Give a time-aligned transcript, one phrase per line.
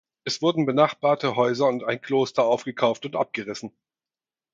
[0.23, 3.71] Es wurden benachbarte Häuser und ein Kloster aufgekauft und abgerissen.